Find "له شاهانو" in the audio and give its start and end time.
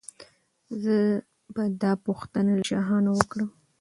2.57-3.11